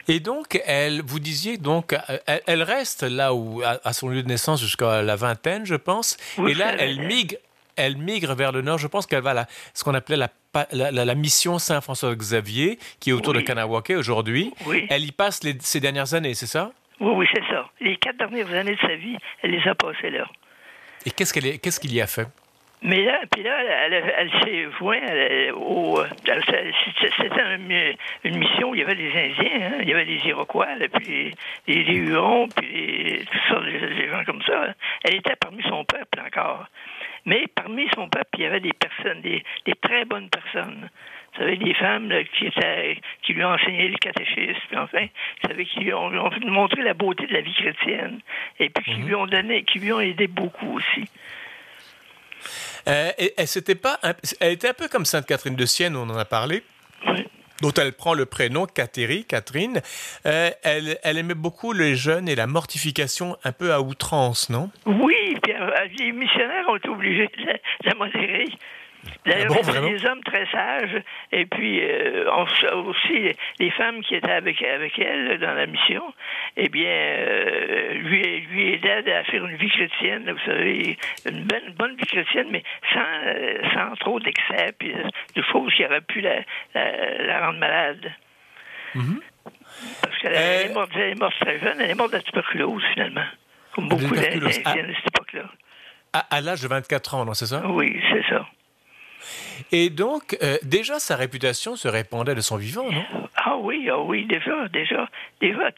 Et 0.08 0.20
donc, 0.20 0.61
elle, 0.67 1.03
vous 1.03 1.19
disiez 1.19 1.58
donc, 1.58 1.93
euh, 1.93 2.38
elle, 2.47 2.62
reste 2.62 3.03
là 3.03 3.35
où, 3.35 3.62
à, 3.62 3.93
son 3.93 4.08
lieu 4.08 4.23
de 4.23 4.29
naissance 4.29 4.61
jusqu'à 4.61 5.03
la 5.03 5.17
vingtaine, 5.17 5.67
je 5.67 5.75
pense. 5.75 6.17
et 6.47 6.55
là, 6.55 6.75
elle 6.79 7.00
migre, 7.00 7.37
elle 7.76 7.97
migre 7.97 8.35
vers 8.35 8.53
le 8.53 8.62
nord. 8.62 8.79
Je 8.79 8.87
pense 8.87 9.06
qu'elle 9.06 9.23
va 9.23 9.41
à 9.41 9.47
ce 9.75 9.82
qu'on 9.82 9.94
appelait 9.94 10.17
la, 10.17 10.31
la, 10.73 11.14
mission 11.14 11.58
Saint-François-Xavier, 11.58 12.79
qui 13.00 13.11
est 13.11 13.12
autour 13.12 13.35
de 13.35 13.41
Kanawake 13.41 13.91
aujourd'hui. 13.97 14.53
Elle 14.88 15.05
y 15.05 15.12
passe 15.12 15.43
les, 15.43 15.56
ces 15.61 15.81
dernières 15.81 16.14
années, 16.14 16.35
c'est 16.35 16.47
ça? 16.47 16.73
Oui, 17.00 17.12
oui, 17.14 17.26
c'est 17.35 17.44
ça. 17.50 17.69
Les 17.81 17.97
quatre 17.97 18.17
dernières 18.17 18.52
années 18.55 18.75
de 18.75 18.81
sa 18.81 18.94
vie, 18.94 19.17
elle 19.43 19.50
les 19.50 19.69
a 19.69 19.75
passées 19.75 20.11
là. 20.11 20.26
Et 21.05 21.11
qu'est-ce 21.11 21.35
qu'elle 21.35 21.59
qu'est-ce 21.61 21.79
qu'il 21.79 21.93
y 21.93 22.00
a 22.00 22.06
fait? 22.06 22.26
Mais 22.87 23.03
là, 23.03 23.19
puis 23.33 23.43
là, 23.43 23.56
elle, 23.85 24.15
elle, 24.17 24.31
s'est 24.44 24.69
jointe 24.79 25.03
au. 25.56 26.00
C'était 26.25 27.59
une 28.23 28.38
mission 28.38 28.71
où 28.71 28.75
il 28.77 28.81
y 28.81 28.85
avait 28.85 28.94
des 28.94 29.11
Indiens, 29.11 29.73
hein, 29.73 29.79
il 29.83 29.88
y 29.88 29.93
avait 29.93 30.05
des 30.05 30.21
Iroquois, 30.25 30.69
puis 30.94 31.35
les, 31.67 31.83
Hurons, 31.83 32.47
puis 32.47 33.27
tout 33.29 33.38
ça, 33.49 33.61
des, 33.61 34.09
gens 34.09 34.25
comme 34.25 34.41
ça. 34.43 34.67
Hein. 34.69 34.75
Elle 35.03 35.17
était 35.17 35.35
parmi 35.35 35.65
son 35.65 35.85
peuple 35.85 36.21
encore. 36.25 36.69
Mais 37.25 37.47
parmi 37.53 37.88
son 37.93 38.09
peuple, 38.09 38.31
il 38.38 38.43
y 38.43 38.47
avait 38.47 38.61
des 38.61 38.73
personnes, 38.73 39.21
des, 39.21 39.43
très 39.83 40.05
bonnes 40.05 40.31
personnes. 40.31 40.88
Vous 41.33 41.41
savez, 41.41 41.56
des 41.56 41.75
femmes 41.75 42.15
qui, 42.38 42.47
étaient, 42.47 42.99
qui 43.23 43.33
lui 43.33 43.44
ont 43.44 43.53
enseigné 43.53 43.88
le 43.88 43.99
catéchisme, 43.99 44.61
puis 44.69 44.79
enfin, 44.79 45.06
vous 45.43 45.49
savez, 45.49 45.65
qui 45.65 45.81
lui 45.81 45.93
ont, 45.93 46.09
montré 46.47 46.83
la 46.83 46.94
beauté 46.94 47.27
de 47.27 47.35
la 47.35 47.41
vie 47.41 47.53
chrétienne, 47.53 48.21
et 48.61 48.71
puis 48.71 48.94
qui 48.94 49.00
mhm. 49.00 49.06
lui 49.09 49.15
ont 49.17 49.27
donné, 49.27 49.65
qui 49.65 49.81
lui 49.81 49.93
ont 49.93 50.00
aidé 50.00 50.29
beaucoup 50.29 50.77
aussi. 50.77 51.11
Euh, 52.88 53.11
elle, 53.19 53.77
pas, 53.77 53.99
elle 54.41 54.53
était 54.53 54.69
un 54.69 54.75
peu 54.75 54.88
comme 54.88 55.05
Sainte 55.05 55.27
Catherine 55.27 55.56
de 55.56 55.67
Sienne, 55.67 55.97
on 55.97 56.09
en 56.09 56.17
a 56.17 56.25
parlé. 56.25 56.62
dont 57.62 57.73
elle 57.73 57.93
prend 57.93 58.15
le 58.15 58.27
prénom 58.27 58.67
Catherine, 58.67 59.25
Catherine. 59.25 59.81
Euh, 60.27 60.50
elle, 60.62 60.99
elle, 61.03 61.19
aimait 61.19 61.35
beaucoup 61.35 61.73
les 61.73 61.97
jeunes 61.97 62.29
et 62.29 62.35
la 62.35 62.47
mortification 62.47 63.37
un 63.44 63.53
peu 63.53 63.73
à 63.73 63.81
outrance, 63.81 64.50
non? 64.50 64.71
Oui, 64.85 65.37
puis 65.43 65.53
euh, 65.55 65.71
les 65.99 66.12
missionnaires 66.12 66.69
ont 66.69 66.77
de 66.77 67.88
la 67.88 67.94
modérer. 67.94 68.49
D'ailleurs, 69.25 69.56
ah 69.56 69.81
des 69.81 70.06
hommes 70.06 70.23
très 70.23 70.47
sages, 70.47 71.03
et 71.32 71.47
puis 71.47 71.81
euh, 71.82 72.31
aussi 72.87 73.32
les 73.58 73.70
femmes 73.73 74.00
qui 74.02 74.14
étaient 74.14 74.30
avec, 74.30 74.62
avec 74.62 74.99
elle 74.99 75.38
dans 75.40 75.54
la 75.54 75.66
mission, 75.66 76.02
eh 76.57 76.69
bien, 76.69 76.88
euh, 76.88 77.95
lui, 77.95 78.40
lui 78.52 78.75
aidaient 78.75 79.12
à 79.12 79.25
faire 79.25 79.45
une 79.45 79.57
vie 79.57 79.69
chrétienne, 79.69 80.30
vous 80.30 80.50
savez, 80.50 80.97
une 81.28 81.42
bonne, 81.45 81.73
bonne 81.76 81.97
vie 81.97 82.07
chrétienne, 82.07 82.49
mais 82.50 82.62
sans, 82.92 83.75
sans 83.75 83.97
trop 83.97 84.21
d'excès, 84.21 84.73
puis 84.78 84.95
de 85.35 85.42
choses 85.42 85.73
qui 85.75 85.85
auraient 85.85 86.00
pu 86.00 86.21
la, 86.21 86.42
la, 86.75 87.47
rendre 87.47 87.59
malade. 87.59 88.12
Mm-hmm. 88.95 89.21
Parce 90.02 90.19
qu'elle 90.19 90.35
est, 90.35 90.73
morte, 90.73 90.90
elle 90.95 91.11
est 91.11 91.21
morte 91.21 91.35
très 91.40 91.59
jeune, 91.59 91.80
elle 91.80 91.90
est 91.90 91.95
morte 91.95 92.12
de 92.12 92.16
la 92.16 92.23
tuberculose, 92.23 92.83
finalement, 92.92 93.26
comme 93.75 93.88
beaucoup 93.88 94.14
d'Indiens 94.14 94.38
de 94.38 94.49
cette 94.50 95.09
époque-là. 95.09 95.50
À, 96.12 96.37
à 96.37 96.40
l'âge 96.40 96.62
de 96.62 96.69
24 96.69 97.14
ans, 97.14 97.25
non, 97.25 97.35
c'est 97.35 97.47
ça? 97.47 97.66
Oui, 97.66 98.00
c'est 98.11 98.25
ça. 98.28 98.47
Et 99.73 99.90
donc, 99.90 100.37
euh, 100.42 100.56
déjà, 100.62 100.99
sa 100.99 101.16
réputation 101.16 101.76
se 101.76 101.88
répandait 101.88 102.35
de 102.35 102.40
son 102.40 102.56
vivant, 102.56 102.90
non? 102.90 103.04
Ah 103.37 103.56
oui, 103.59 103.88
ah 103.90 104.00
oui, 104.00 104.25
déjà, 104.25 104.68
déjà. 104.68 105.09
déjà 105.40 105.71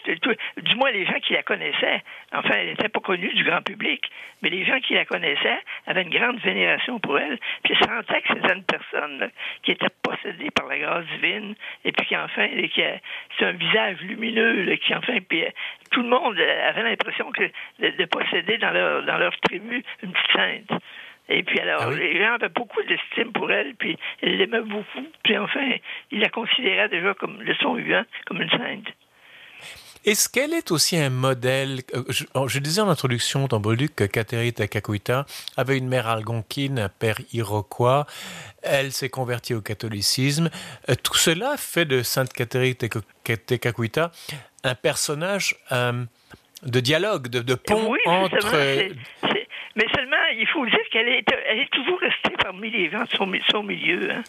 du 0.57 0.75
moins, 0.77 0.91
les 0.91 1.05
gens 1.05 1.19
qui 1.21 1.33
la 1.33 1.43
connaissaient, 1.43 2.03
enfin, 2.33 2.55
elle 2.55 2.69
n'était 2.69 2.89
pas 2.89 3.01
connue 3.01 3.33
du 3.35 3.45
grand 3.45 3.63
public, 3.63 4.11
mais 4.43 4.51
les 4.51 4.65
gens 4.65 4.81
qui 4.81 4.95
la 4.95 5.05
connaissaient 5.05 5.61
avaient 5.87 6.03
une 6.03 6.11
grande 6.11 6.39
vénération 6.41 6.99
pour 7.01 7.19
elle, 7.19 7.39
puis 7.65 7.75
sentaient 7.77 8.23
que 8.23 8.35
c'était 8.35 8.55
une 8.55 8.65
personne 8.65 9.31
qui 9.63 9.73
était 9.73 9.87
possédée 10.03 10.51
par 10.51 10.67
la 10.67 10.79
grâce 10.79 11.05
divine, 11.07 11.55
et 11.85 11.93
puis 11.93 12.07
qui, 12.07 12.17
enfin, 12.17 12.49
qui 12.49 12.83
c'est 13.39 13.45
un 13.45 13.53
visage 13.53 13.99
lumineux, 14.01 14.77
qui, 14.77 14.95
enfin, 14.95 15.19
puis 15.29 15.45
euh, 15.45 15.51
tout 15.91 16.03
le 16.03 16.09
monde 16.09 16.39
avait 16.39 16.83
l'impression 16.83 17.31
de, 17.31 18.05
posséder 18.07 18.59
dans 18.59 18.71
leur, 18.71 19.03
dans 19.05 19.19
leur 19.19 19.37
tribu 19.41 19.83
une 20.03 20.13
petite 20.13 20.33
sainte. 20.33 20.83
Et 21.29 21.43
puis 21.43 21.61
alors, 21.61 21.83
ah 21.83 21.91
les 21.91 22.19
gens 22.19 22.35
avaient 22.35 22.49
beaucoup 22.49 22.83
d'estime 22.83 23.33
pour 23.33 23.51
elle, 23.51 23.75
puis 23.75 23.99
ils 24.23 24.39
l'aimaient 24.39 24.63
beaucoup. 24.63 25.07
Puis 25.25 25.37
enfin, 25.37 25.77
ils 26.11 26.21
la 26.21 26.29
considéraient 26.29 26.89
déjà 26.89 27.15
comme 27.15 27.41
le 27.43 27.55
son 27.57 27.75
vivant, 27.75 28.05
comme 28.27 28.41
une 28.41 28.51
sainte. 28.51 28.89
Est-ce 30.05 30.29
qu'elle 30.29 30.55
est 30.55 30.71
aussi 30.71 30.97
un 30.97 31.11
modèle 31.11 31.81
euh, 31.95 32.05
je, 32.47 32.59
disais 32.61 32.81
en 32.81 32.89
introduction 32.89 33.47
dans 33.47 33.61
Bolduc 33.61 33.95
que 33.97 34.05
Catherine 34.05 34.53
Takakuita 34.53 35.27
avait 35.57 35.77
une 35.77 35.89
mère 35.89 36.07
algonquine, 36.07 36.79
un 36.79 36.89
père 36.89 37.19
iroquois. 37.33 38.07
Elle 38.63 38.93
s'est 38.93 39.11
convertie 39.11 39.55
au 39.55 39.61
catholicisme. 39.61 40.51
Euh, 40.89 40.95
tout 41.03 41.17
cela 41.17 41.57
fait 41.57 41.85
de 41.85 42.03
Sainte 42.03 42.33
Catherine 42.33 42.75
Tekakwita 42.75 44.13
un 44.65 44.75
personnage 44.75 45.57
euh, 45.73 46.05
de 46.63 46.81
dialogue, 46.81 47.29
de, 47.29 47.55
pont 47.55 47.95
entre 48.07 48.57
Mais 49.79 49.87
seulement, 49.95 50.17
il 50.37 50.47
faut 50.49 50.67
dire 50.67 50.89
qu'elle 50.91 51.09
est, 51.09 51.25
elle 51.47 51.61
est 51.61 51.71
toujours 51.71 52.01
restée 52.01 52.35
parmi 52.43 52.69
les 52.69 52.91
gens 52.91 53.05
de 53.05 53.11
son, 53.11 53.31
son 53.49 53.63
milieu. 53.63 54.11
Hein. 54.11 54.25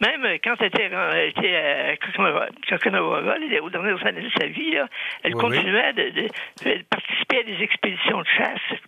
Même 0.00 0.38
quand 0.42 0.54
elle 0.60 0.68
était, 0.68 0.90
elle 0.90 1.28
était 1.28 1.54
à 1.54 1.96
Coconawara, 1.98 3.34
aux 3.60 3.70
dernières 3.70 4.06
années 4.06 4.22
de 4.22 4.30
sa 4.38 4.46
vie, 4.46 4.72
là, 4.72 4.88
elle 5.22 5.34
continuait 5.34 5.92
De, 5.92 6.10
de, 6.10 6.82
participer 6.88 7.40
à 7.40 7.42
des 7.42 7.62
expéditions 7.62 8.22
de 8.22 8.26
chasse 8.26 8.80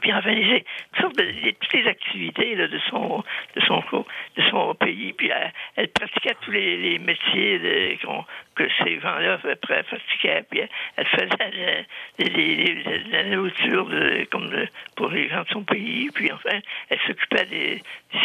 puis 0.00 0.12
enfin, 0.12 0.32
les, 0.32 0.64
toutes, 0.98 1.20
les 1.20 1.86
activités 1.86 2.54
là, 2.54 2.68
de 2.68 2.78
son 2.90 3.22
de 3.54 3.60
son 3.62 3.82
de 4.36 4.42
son 4.50 4.74
pays. 4.74 5.12
Puis 5.12 5.30
elle, 5.76 5.88
pratiquait 5.88 6.34
tous 6.42 6.50
les, 6.50 6.98
métiers 6.98 7.58
de, 7.58 7.96
que 8.54 8.68
ces 8.82 9.00
gens-là 9.00 9.38
pratiquaient. 9.60 10.44
Puis 10.50 10.62
elle, 10.96 11.06
faisait 11.06 11.86
de, 12.18 13.12
la 13.12 13.24
nourriture 13.24 13.88
comme 14.30 14.66
pour 14.96 15.08
les 15.08 15.28
gens 15.28 15.42
de 15.42 15.48
son 15.48 15.62
pays. 15.62 16.10
Puis 16.14 16.30
enfin, 16.32 16.58
elle 16.88 16.98
s'occupait 17.06 17.46
de 17.46 17.78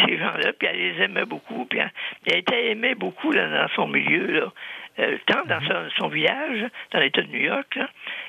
ces 0.04 0.18
gens-là. 0.18 0.52
Puis 0.58 0.68
elle 0.68 0.78
les 0.78 1.02
aimait 1.04 1.24
beaucoup. 1.26 1.64
Puis 1.66 1.78
elle, 1.78 2.38
était 2.38 2.70
aimée 2.70 2.94
beaucoup 2.94 3.32
là, 3.32 3.48
dans 3.48 3.74
son 3.74 3.88
milieu. 3.88 4.26
Là. 4.40 4.52
Euh, 4.98 5.18
tant 5.26 5.44
dans 5.44 5.60
mhm. 5.60 5.90
son, 5.98 6.08
village, 6.08 6.64
dans 6.90 7.00
l'État 7.00 7.20
de 7.20 7.28
New 7.28 7.42
York, 7.42 7.78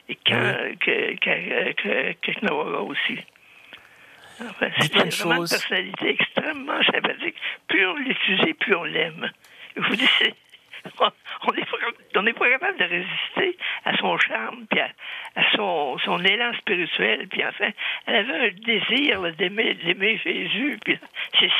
et 0.10 0.18
quand, 0.25 0.54
que, 0.82 1.16
que, 1.16 1.72
que, 1.72 2.13
que 2.13 2.51
aussi. 2.51 3.20
C'est 4.38 5.24
vraiment 5.24 5.41
une 5.41 5.50
personnalité 5.50 6.10
extrêmement 6.10 6.84
sympathique. 6.84 7.36
Plus 7.67 7.88
on 7.88 7.96
l'utilise, 7.96 8.56
plus 8.60 8.75
on 8.75 8.84
l'aime. 8.84 9.32
Je 9.75 9.82
vous 9.82 9.96
dis, 9.96 10.08
on 11.46 11.51
n'est 12.24 12.34
pas, 12.34 12.39
pas, 12.39 12.50
capable 12.50 12.77
de 12.77 12.84
résister 12.84 13.58
à 13.86 13.98
son 13.98 14.17
charme, 14.17 14.65
puis 14.70 14.79
à, 14.79 14.91
son, 15.56 15.98
son, 16.00 16.24
élan 16.24 16.53
spirituel, 16.53 17.27
puis 17.27 17.44
enfin, 17.46 17.70
elle 18.06 18.15
avait 18.15 18.48
un 18.48 18.51
désir 18.51 19.22
d'aimer, 19.36 20.20
Jésus, 20.24 20.77
puis 20.84 21.00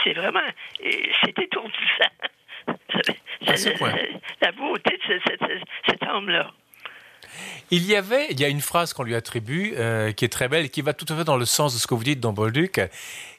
c'est 0.04 0.14
vraiment, 0.14 0.40
c'est 0.80 1.40
étourdissant. 1.40 2.14
La, 3.42 3.54
la, 4.42 4.52
beauté 4.52 5.00
de 5.08 5.22
cet 5.88 6.04
homme-là. 6.04 6.52
Il 7.72 7.86
y 7.86 7.96
avait, 7.96 8.28
il 8.30 8.40
y 8.40 8.46
a 8.46 8.48
une 8.48 8.62
phrase 8.62 8.94
qu'on 8.94 9.04
lui 9.04 9.16
attribue 9.16 9.74
euh, 9.78 10.12
qui 10.12 10.26
est 10.26 10.30
très 10.30 10.48
belle 10.48 10.66
et 10.66 10.70
qui 10.70 10.82
va 10.82 10.94
tout 10.94 11.06
à 11.10 11.16
fait 11.16 11.24
dans 11.24 11.38
le 11.38 11.46
sens 11.46 11.74
de 11.74 11.80
ce 11.80 11.88
que 11.88 11.94
vous 11.94 12.04
dites, 12.04 12.20
dans 12.20 12.34
Bolduc. 12.34 12.80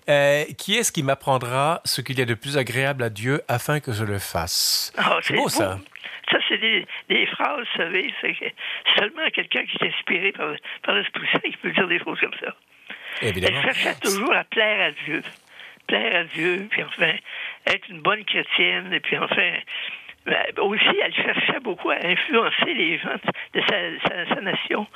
Euh, 0.08 0.44
qui 0.56 0.76
est-ce 0.76 0.90
qui 0.90 1.02
m'apprendra 1.02 1.82
ce 1.84 2.00
qu'il 2.00 2.18
y 2.18 2.22
a 2.22 2.24
de 2.24 2.34
plus 2.34 2.56
agréable 2.56 3.02
à 3.02 3.10
Dieu 3.10 3.42
afin 3.46 3.80
que 3.80 3.92
je 3.92 4.04
le 4.04 4.18
fasse 4.18 4.92
ah, 4.96 5.18
C'est 5.22 5.34
beau, 5.34 5.50
ça. 5.50 5.78
Ça, 6.30 6.38
c'est 6.48 6.58
des, 6.58 6.86
phrases, 7.26 7.60
vous 7.60 7.82
savez, 7.82 8.12
c'est 8.20 8.34
seulement 8.98 9.28
quelqu'un 9.32 9.64
qui 9.64 9.76
est 9.82 9.88
inspiré 9.88 10.32
par, 10.32 10.52
par 10.82 10.94
l'Esprit 10.94 11.26
Saint 11.32 11.40
qui 11.40 11.56
peut 11.56 11.70
dire 11.72 11.88
des 11.88 11.98
choses 11.98 12.20
comme 12.20 12.34
ça. 12.40 12.54
Évidemment. 13.22 13.58
Elle 13.58 13.74
cherchait 13.74 14.00
toujours 14.00 14.34
à 14.34 14.44
plaire 14.44 14.88
à 14.88 14.90
Dieu. 15.04 15.22
Plaire 15.86 16.20
à 16.20 16.24
Dieu, 16.24 16.66
puis 16.70 16.82
enfin, 16.82 17.14
être 17.66 17.88
une 17.88 18.00
bonne 18.00 18.24
chrétienne, 18.24 18.92
et 18.92 19.00
puis 19.00 19.16
enfin, 19.16 19.52
aussi, 20.58 20.98
elle 21.02 21.14
cherchait 21.14 21.60
beaucoup 21.60 21.90
à 21.90 21.96
influencer 22.04 22.74
les 22.74 22.98
gens 22.98 23.16
de 23.54 23.60
sa, 23.60 24.40
nation. 24.40 24.86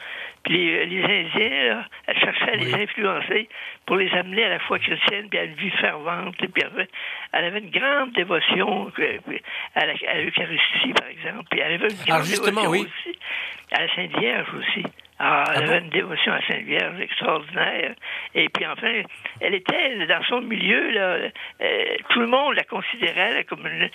Puis 0.45 0.87
les, 0.87 1.05
Indiens, 1.05 1.85
elle 2.07 2.19
cherchait 2.19 2.53
à 2.53 2.57
les 2.57 2.75
influencer 2.75 3.49
pour 3.87 3.97
les 3.97 4.11
amener 4.13 4.45
à 4.45 4.49
la 4.51 4.59
foi 4.61 4.79
chrétienne, 4.79 5.29
puis 5.29 5.39
à 5.39 5.45
une 5.45 5.55
vie 5.55 5.71
fervente. 5.71 6.37
puis 6.37 6.49
elle 7.33 7.45
avait 7.45 7.61
une 7.61 7.71
grande 7.71 8.13
dévotion 8.13 8.93
à 9.75 10.17
l'Eucharistie, 10.17 10.93
par 10.95 11.09
exemple. 11.09 11.45
Puis 11.51 11.61
elle 11.61 11.75
avait 11.75 11.89
une 11.89 12.05
grande 12.07 12.25
dévotion 12.25 12.71
aussi 12.71 13.19
à 13.73 13.83
la 13.83 13.95
Sainte 13.95 14.19
Vierge 14.19 14.49
aussi. 15.23 15.31
Ah, 15.31 15.45
elle 15.55 15.63
ah 15.65 15.69
avait 15.69 15.79
une 15.79 15.91
dévotion 15.91 16.33
à 16.33 16.41
Sainte 16.47 16.65
Vierge 16.65 17.01
extraordinaire. 17.01 17.95
Et 18.35 18.49
puis 18.49 18.67
enfin, 18.67 19.03
elle 19.41 19.55
était 19.55 20.07
dans 20.07 20.23
son 20.25 20.41
milieu, 20.41 20.91
là, 20.91 21.31
euh, 21.61 21.97
tout 22.09 22.21
le 22.21 22.27
monde 22.27 22.55
la 22.55 22.65
considérait 22.65 23.45
comme 23.45 23.67
une, 23.67 23.91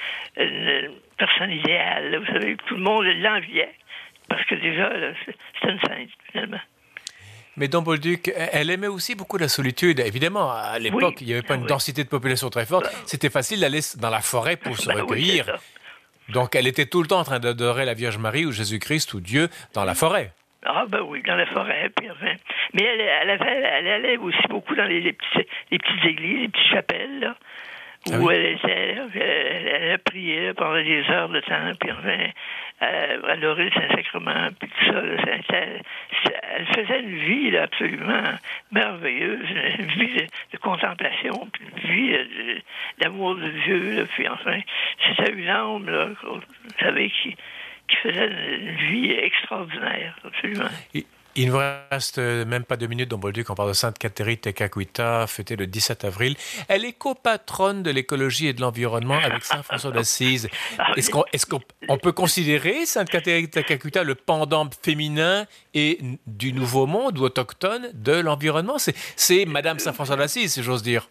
personne 1.17 1.51
idéale. 1.51 2.17
vous 2.17 2.33
savez, 2.33 2.55
tout 2.67 2.75
le 2.75 2.81
monde 2.81 3.05
l'enviait. 3.05 3.73
Parce 4.29 4.43
que 4.45 4.55
déjà, 4.55 4.91
c'était 5.25 5.71
une 5.71 5.79
sainte, 5.79 6.09
finalement. 6.31 6.59
Mais 7.55 7.67
dans 7.67 7.81
Bolduc, 7.81 8.31
elle 8.35 8.69
aimait 8.69 8.87
aussi 8.87 9.15
beaucoup 9.15 9.37
la 9.37 9.47
solitude. 9.47 9.99
Évidemment, 9.99 10.51
à 10.51 10.77
l'époque, 10.77 11.21
il 11.21 11.27
n'y 11.27 11.33
avait 11.33 11.41
pas 11.41 11.55
une 11.55 11.65
densité 11.65 12.03
de 12.03 12.09
population 12.09 12.49
très 12.49 12.67
forte. 12.67 12.85
C'était 13.05 13.31
facile 13.31 13.61
d'aller 13.61 13.79
dans 13.97 14.11
la 14.11 14.21
forêt 14.21 14.57
pour 14.57 14.77
se 14.77 14.87
ben 14.87 15.01
recueillir. 15.01 15.57
Donc, 16.29 16.55
elle 16.55 16.67
était 16.67 16.85
tout 16.85 17.01
le 17.01 17.07
temps 17.07 17.19
en 17.19 17.23
train 17.23 17.39
d'adorer 17.39 17.85
la 17.85 17.95
Vierge 17.95 18.17
Marie 18.19 18.45
ou 18.45 18.51
Jésus-Christ 18.51 19.13
ou 19.15 19.21
Dieu 19.21 19.49
dans 19.73 19.85
la 19.85 19.95
forêt. 19.95 20.33
Ah 20.69 20.85
ben 20.87 21.01
oui, 21.01 21.21
dans 21.23 21.35
la 21.35 21.45
forêt. 21.45 21.89
Puis 21.95 22.09
enfin. 22.11 22.33
Mais 22.73 22.83
elle, 22.83 23.01
elle, 23.01 23.29
avait, 23.29 23.63
elle 23.79 23.87
allait 23.87 24.17
aussi 24.17 24.47
beaucoup 24.49 24.75
dans 24.75 24.85
les, 24.85 24.99
les, 25.01 25.13
petits, 25.13 25.47
les 25.71 25.79
petites 25.79 26.05
églises, 26.05 26.41
les 26.41 26.47
petites 26.49 26.71
chapelles, 26.71 27.19
là, 27.19 27.35
ah 28.11 28.19
où 28.19 28.29
elle 28.29 28.45
était. 28.45 28.97
Elle, 29.15 29.67
elle, 29.67 29.91
a 29.91 29.97
prié 29.97 30.53
pendant 30.53 30.83
des 30.83 31.03
heures 31.09 31.29
de 31.29 31.39
temps, 31.39 31.73
puis 31.79 31.91
enfin, 31.91 32.31
elle 32.79 33.21
adorait 33.29 33.65
le 33.65 33.71
Saint-Sacrement, 33.71 34.49
puis 34.59 34.69
tout 34.69 34.85
ça. 34.91 35.01
elle 36.57 36.65
faisait 36.75 36.99
une 36.99 37.17
vie 37.17 37.51
là, 37.51 37.63
absolument 37.63 38.23
merveilleuse, 38.71 39.49
une 39.79 39.85
vie 39.85 40.27
de, 40.51 40.57
contemplation, 40.57 41.47
puis 41.53 41.63
une 41.63 41.91
vie 41.91 42.61
d'amour 42.99 43.35
de, 43.35 43.47
Dieu. 43.65 43.97
Là, 43.97 44.03
puis 44.13 44.27
enfin, 44.27 44.59
c'était 45.07 45.31
une 45.31 45.49
âme, 45.49 45.89
là, 45.89 46.09
vous 46.23 46.41
savez, 46.79 47.09
qui 47.09 47.35
faisait 48.11 48.27
une 48.27 48.75
vie 48.91 49.11
extraordinaire, 49.11 50.17
absolument. 50.23 50.69
Il 51.39 51.45
ne 51.45 51.51
vous 51.51 51.59
reste 51.91 52.17
même 52.17 52.63
pas 52.63 52.77
deux 52.77 52.87
minutes 52.87 53.09
Bolduc. 53.09 53.47
On 53.51 53.53
parle 53.53 53.69
de 53.69 53.73
Sainte 53.73 53.99
Catherine 53.99 54.37
Tekakwita, 54.37 55.27
fêtée 55.27 55.55
le 55.55 55.67
17 55.67 56.03
avril. 56.03 56.35
Elle 56.67 56.83
est 56.83 56.97
copatronne 56.97 57.83
de 57.83 57.91
l'écologie 57.91 58.47
et 58.47 58.53
de 58.53 58.61
l'environnement 58.61 59.19
avec 59.19 59.43
Saint 59.45 59.61
François 59.61 59.91
d'Assise. 59.91 60.49
Ah 60.79 60.93
est-ce 60.95 61.45
qu'on 61.45 61.97
peut 61.97 62.11
considérer 62.11 62.85
Sainte 62.85 63.09
Catherine 63.09 63.47
Tekakwita 63.47 64.03
le 64.03 64.15
pendant 64.15 64.67
féminin 64.81 65.45
et 65.75 65.99
du 66.25 66.53
Nouveau 66.53 66.87
Monde 66.87 67.19
ou 67.19 67.23
autochtone 67.23 67.91
de 67.93 68.13
l'environnement? 68.13 68.77
C'est 68.79 69.45
Madame 69.45 69.77
Saint 69.77 69.93
François 69.93 70.15
d'Assise, 70.15 70.53
si 70.53 70.63
j'ose 70.63 70.81
dire. 70.81 71.07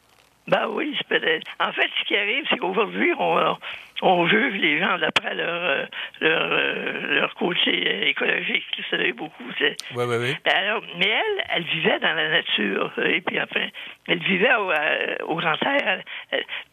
Ben 0.48 0.66
oui, 0.70 0.96
peut-être. 1.08 1.46
En 1.60 1.72
fait, 1.72 1.88
ce 2.00 2.04
qui 2.06 2.16
arrive, 2.16 2.44
c'est 2.48 2.58
qu'aujourd'hui, 2.58 3.12
on, 3.18 3.56
on 4.02 4.26
juge 4.26 4.60
les 4.60 4.78
gens 4.78 4.98
d'après 4.98 5.34
leur, 5.34 5.62
euh, 5.62 5.84
leur, 6.20 6.48
euh, 6.52 7.20
leur 7.20 7.34
côté 7.34 8.08
écologique. 8.08 8.64
Vous 8.76 8.84
savez, 8.90 9.12
beaucoup. 9.12 9.44
Oui, 9.60 9.74
oui, 9.94 10.16
oui. 10.20 10.36
Alors, 10.44 10.82
mais 10.98 11.08
elle, 11.08 11.44
elle 11.54 11.62
vivait 11.64 11.98
dans 12.00 12.14
la 12.14 12.28
nature. 12.28 12.92
Et 13.04 13.20
puis, 13.20 13.40
enfin, 13.40 13.66
elle 14.08 14.18
vivait 14.18 14.54
au, 14.54 14.70
euh, 14.70 15.16
au 15.26 15.36
grand 15.36 15.60
air. 15.62 16.02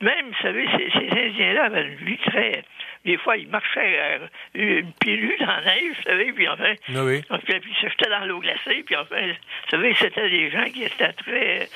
même, 0.01 0.27
vous 0.27 0.41
savez, 0.41 0.67
ces, 0.77 0.91
ces 0.99 1.27
Indiens-là 1.27 1.65
avaient 1.65 1.87
une 1.87 2.05
vie 2.05 2.17
très 2.17 2.63
des 3.05 3.17
fois, 3.17 3.35
ils 3.37 3.49
marchaient 3.49 3.99
euh, 3.99 4.27
une 4.53 4.93
pilule 4.93 5.35
dans 5.39 5.47
la 5.47 5.61
neige, 5.61 5.97
vous 5.97 6.03
savez, 6.03 6.31
puis 6.31 6.47
enfin, 6.47 6.73
ah 6.95 7.03
oui. 7.03 7.21
puis, 7.21 7.59
puis 7.59 7.75
ils 7.81 7.89
se 7.89 8.09
dans 8.09 8.25
l'eau 8.25 8.39
glacée, 8.39 8.83
puis 8.85 8.95
enfin, 8.95 9.27
vous 9.27 9.69
savez, 9.69 9.95
c'était 9.99 10.29
des 10.29 10.49
gens 10.49 10.63
qui 10.65 10.83
étaient 10.83 11.11
très, 11.13 11.69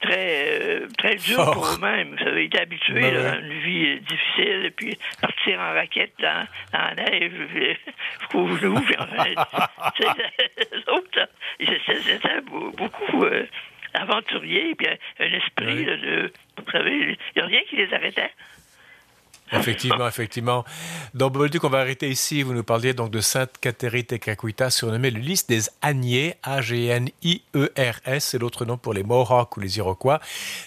très, 0.00 0.60
euh, 0.60 0.86
très 0.96 1.16
durs 1.16 1.50
pour 1.50 1.66
eux-mêmes. 1.66 2.10
Vous 2.16 2.24
savez, 2.24 2.44
ils 2.44 2.46
étaient 2.46 2.60
habitués 2.60 3.12
ah 3.12 3.32
à 3.32 3.36
une 3.38 3.60
vie 3.60 4.00
difficile, 4.00 4.66
et 4.66 4.70
puis 4.70 4.96
partir 5.20 5.58
en 5.58 5.72
raquette 5.72 6.12
dans, 6.20 6.46
dans 6.72 6.78
la 6.78 6.94
neige, 6.94 7.32
jusqu'aux 8.20 8.56
genoux, 8.56 8.80
puis 8.80 8.96
enfin, 8.98 9.34
c'était 11.86 12.40
beaucoup 12.42 13.24
euh, 13.24 13.46
aventuriers, 13.94 14.76
puis 14.76 14.86
un 15.18 15.32
esprit 15.32 15.84
de, 15.84 16.32
vous 16.56 16.70
savez, 16.70 16.96
il 16.96 17.16
n'y 17.36 17.42
a 17.42 17.46
rien 17.46 17.60
qui 17.68 17.76
les 17.76 17.92
arrêtait. 17.92 18.30
Effectivement, 19.52 20.06
effectivement. 20.06 20.64
Dans 21.14 21.30
Bolduc, 21.30 21.64
on 21.64 21.68
va 21.68 21.78
arrêter 21.78 22.08
ici. 22.08 22.42
Vous 22.42 22.52
nous 22.52 22.64
parliez 22.64 22.92
donc 22.92 23.10
de 23.10 23.20
Sainte 23.20 23.52
Catherine 23.60 24.04
Tekakwita, 24.04 24.70
surnommée 24.70 25.10
le 25.10 25.20
lys 25.20 25.46
des 25.46 25.62
Agniers, 25.80 26.34
A-G-N-I-E-R-S, 26.42 28.24
c'est 28.24 28.38
l'autre 28.38 28.64
nom 28.64 28.76
pour 28.76 28.92
les 28.92 29.02
Mohawks 29.02 29.56
ou 29.56 29.60
les 29.60 29.78
Iroquois. 29.78 30.20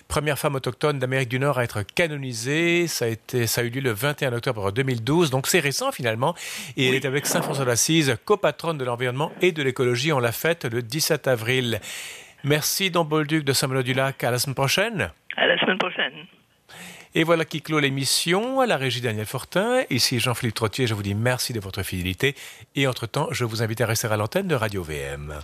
Première 0.07 0.39
femme 0.39 0.55
autochtone 0.55 0.99
d'Amérique 0.99 1.29
du 1.29 1.39
Nord 1.39 1.59
à 1.59 1.63
être 1.63 1.83
canonisée. 1.83 2.87
Ça 2.87 3.05
a, 3.05 3.07
été, 3.09 3.47
ça 3.47 3.61
a 3.61 3.63
eu 3.63 3.69
lieu 3.69 3.81
le 3.81 3.91
21 3.91 4.33
octobre 4.33 4.71
2012, 4.71 5.29
donc 5.29 5.47
c'est 5.47 5.59
récent 5.59 5.91
finalement. 5.91 6.35
Et 6.77 6.87
elle 6.87 6.95
est 6.95 7.05
avec 7.05 7.25
Saint 7.25 7.41
François 7.41 7.65
d'Assise, 7.65 8.17
copatronne 8.25 8.77
de 8.77 8.85
l'environnement 8.85 9.31
et 9.41 9.51
de 9.51 9.61
l'écologie. 9.61 10.11
On 10.11 10.19
l'a 10.19 10.31
fête 10.31 10.65
le 10.65 10.81
17 10.81 11.27
avril. 11.27 11.79
Merci, 12.43 12.89
Don 12.89 13.05
Bolduc 13.05 13.43
de 13.43 13.53
Saint-Malo-du-Lac. 13.53 14.23
À 14.23 14.31
la 14.31 14.39
semaine 14.39 14.55
prochaine. 14.55 15.11
À 15.37 15.45
la 15.45 15.59
semaine 15.59 15.77
prochaine. 15.77 16.25
Et 17.13 17.23
voilà 17.23 17.43
qui 17.45 17.61
clôt 17.61 17.79
l'émission. 17.79 18.61
À 18.61 18.65
la 18.65 18.77
régie 18.77 19.01
Daniel 19.01 19.25
Fortin. 19.25 19.83
Ici 19.89 20.19
Jean-Philippe 20.19 20.55
Trottier. 20.55 20.87
Je 20.87 20.93
vous 20.93 21.03
dis 21.03 21.13
merci 21.13 21.53
de 21.53 21.59
votre 21.59 21.83
fidélité. 21.83 22.35
Et 22.75 22.87
entre-temps, 22.87 23.27
je 23.31 23.43
vous 23.43 23.61
invite 23.61 23.81
à 23.81 23.85
rester 23.85 24.07
à 24.07 24.17
l'antenne 24.17 24.47
de 24.47 24.55
Radio 24.55 24.83
VM. 24.83 25.41